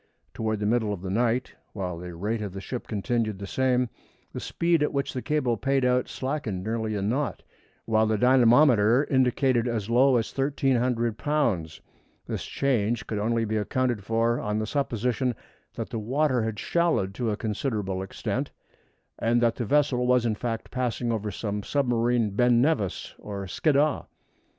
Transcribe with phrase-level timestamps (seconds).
[0.33, 3.87] Toward the middle of the night, while the rate of the ship continued the same,
[4.33, 7.43] the speed at which the cable paid out slackened nearly a knot,
[7.85, 11.81] while the dynamometer indicated as low as 1,300 lbs.
[12.25, 15.35] This change could only be accounted for on the supposition
[15.75, 18.49] that the water had shallowed to a considerable extent,
[19.19, 24.05] and that the vessel was in fact passing over some submarine Ben Nevis or Skiddaw.